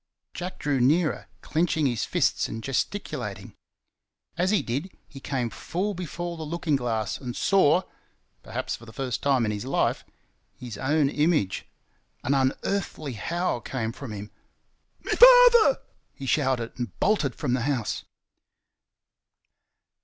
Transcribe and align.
Jack 0.33 0.57
drew 0.57 0.79
nearer, 0.79 1.27
clenching 1.41 1.85
his 1.85 2.05
fists 2.05 2.47
and 2.49 2.63
gesticulating. 2.63 3.53
As 4.35 4.49
he 4.49 4.63
did 4.63 4.89
he 5.07 5.19
came 5.19 5.51
full 5.51 5.93
before 5.93 6.37
the 6.37 6.43
looking 6.43 6.75
glass 6.75 7.19
and 7.19 7.35
saw, 7.35 7.83
perhaps 8.41 8.75
for 8.75 8.87
the 8.87 8.93
first 8.93 9.21
time 9.21 9.45
in 9.45 9.51
his 9.51 9.63
life, 9.63 10.03
his 10.57 10.75
own 10.75 11.07
image. 11.07 11.67
An 12.23 12.33
unearthly 12.33 13.13
howl 13.13 13.61
came 13.61 13.91
from 13.91 14.11
him. 14.11 14.31
"ME 15.03 15.11
FATHER!" 15.11 15.83
he 16.15 16.25
shouted, 16.25 16.71
and 16.79 16.99
bolted 16.99 17.35
from 17.35 17.53
the 17.53 17.61
house. 17.61 18.03